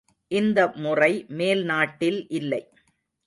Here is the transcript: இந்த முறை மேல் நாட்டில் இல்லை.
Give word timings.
இந்த 0.31 0.59
முறை 0.75 1.09
மேல் 1.31 1.63
நாட்டில் 1.63 2.19
இல்லை. 2.29 2.61